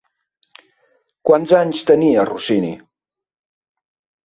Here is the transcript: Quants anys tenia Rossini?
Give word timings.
Quants 1.31 1.53
anys 1.59 1.83
tenia 1.91 2.25
Rossini? 2.33 2.73